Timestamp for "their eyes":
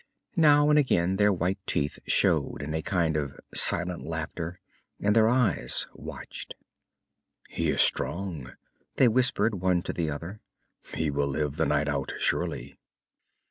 5.15-5.85